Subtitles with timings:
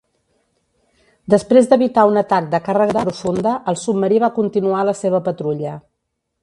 [1.33, 5.81] Després d'evitar un atac de càrrega profunda, el submarí va continuar la seva patrulla.